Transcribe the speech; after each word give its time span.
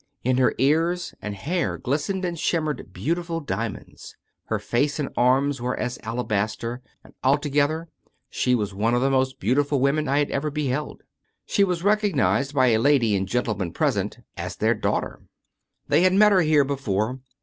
In 0.23 0.37
her 0.37 0.55
ears 0.57 1.13
and 1.21 1.35
hair 1.35 1.77
glistened 1.77 2.25
and 2.25 2.39
shimmered 2.39 2.91
beautiful 2.91 3.39
diamonds. 3.39 4.17
Her 4.45 4.57
face 4.57 4.97
and 4.97 5.09
arms 5.15 5.61
were 5.61 5.77
as 5.79 5.99
alabaster, 6.01 6.81
and 7.03 7.13
altogether 7.23 7.87
she 8.27 8.55
was 8.55 8.73
one 8.73 8.95
of 8.95 9.01
the 9.03 9.11
most 9.11 9.39
beautiful 9.39 9.79
women 9.79 10.07
I 10.07 10.17
had 10.17 10.31
ever 10.31 10.49
beheld. 10.49 11.03
She 11.45 11.63
was 11.63 11.83
recognized 11.83 12.55
by 12.55 12.69
a 12.69 12.79
lady 12.79 13.15
and 13.15 13.27
gentle 13.27 13.53
man 13.53 13.73
present 13.73 14.17
as 14.35 14.55
their 14.55 14.73
daughter. 14.73 15.21
They 15.87 16.01
had 16.01 16.13
met 16.13 16.31
her 16.31 16.41
here 16.41 16.63
before. 16.63 17.19